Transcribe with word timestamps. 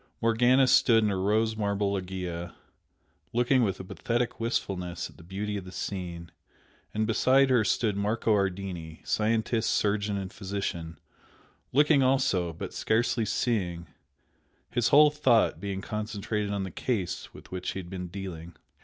Morgana 0.19 0.65
stood 0.65 1.03
in 1.03 1.11
her 1.11 1.21
rose 1.21 1.55
marble 1.55 1.93
loggia, 1.93 2.55
looking 3.33 3.61
with 3.61 3.79
a 3.79 3.83
pathetic 3.83 4.39
wistfulness 4.39 5.11
at 5.11 5.17
the 5.17 5.23
beauty 5.23 5.57
of 5.57 5.63
the 5.63 5.71
scene, 5.71 6.31
and 6.91 7.05
beside 7.05 7.51
her 7.51 7.63
stood 7.63 7.95
Marco 7.95 8.33
Ardini, 8.33 9.05
scientist, 9.07 9.69
surgeon 9.69 10.17
and 10.17 10.33
physician, 10.33 10.97
looking 11.71 12.01
also, 12.01 12.51
but 12.51 12.73
scarcely 12.73 13.25
seeing, 13.25 13.85
his 14.71 14.87
whole 14.87 15.11
thought 15.11 15.59
being 15.59 15.81
concentrated 15.81 16.49
on 16.49 16.63
the 16.63 16.71
"case" 16.71 17.31
with 17.31 17.51
which 17.51 17.73
he 17.73 17.79
had 17.79 17.89
been 17.91 18.07
dealing. 18.07 18.55